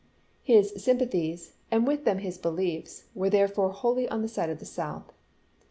[0.41, 2.39] His sym pathies, and with them his.
[2.39, 5.13] beliefs, were therefore wholly on the side of the South.